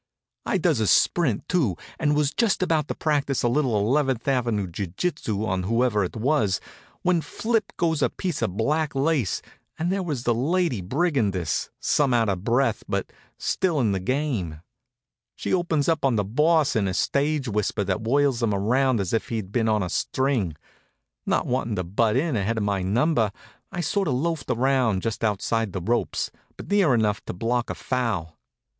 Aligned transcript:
I 0.47 0.57
does 0.57 0.79
a 0.79 0.87
sprint, 0.87 1.47
too, 1.47 1.75
and 1.99 2.15
was 2.15 2.33
just 2.33 2.63
about 2.63 2.87
to 2.87 2.95
practise 2.95 3.43
a 3.43 3.47
little 3.47 3.77
Eleventh 3.77 4.27
Avenue 4.27 4.65
jiu 4.65 4.87
jitsu 4.87 5.45
on 5.45 5.61
whoever 5.61 6.03
it 6.03 6.15
was 6.15 6.59
when 7.03 7.21
flip 7.21 7.71
goes 7.77 8.01
a 8.01 8.09
piece 8.09 8.41
of 8.41 8.57
black 8.57 8.95
lace, 8.95 9.43
and 9.77 9.91
there 9.91 10.01
was 10.01 10.23
the 10.23 10.33
lady 10.33 10.81
brigandess, 10.81 11.69
some 11.79 12.15
out 12.15 12.29
of 12.29 12.43
breath, 12.43 12.81
but 12.89 13.13
still 13.37 13.79
in 13.79 13.91
the 13.91 13.99
game. 13.99 14.61
She 15.35 15.53
opens 15.53 15.87
up 15.87 16.03
on 16.03 16.15
the 16.15 16.23
Boss 16.25 16.75
in 16.75 16.87
a 16.87 16.95
stage 16.95 17.47
whisper 17.47 17.83
that 17.83 18.01
whirls 18.03 18.41
him 18.41 18.55
around 18.55 18.99
as 18.99 19.13
if 19.13 19.29
he'd 19.29 19.51
been 19.51 19.69
on 19.69 19.83
a 19.83 19.87
string. 19.89 20.55
Not 21.27 21.45
wantin' 21.45 21.75
to 21.75 21.83
butt 21.83 22.17
in 22.17 22.35
ahead 22.35 22.57
of 22.57 22.63
my 22.63 22.81
number, 22.81 23.31
I 23.71 23.81
sort 23.81 24.07
of 24.07 24.15
loafed 24.15 24.49
around 24.49 25.03
just 25.03 25.23
outside 25.23 25.73
the 25.73 25.79
ropes, 25.81 26.31
but 26.57 26.71
near 26.71 26.95
enough 26.95 27.23
to 27.25 27.33
block 27.33 27.69
a 27.69 27.75
foul. 27.75 28.39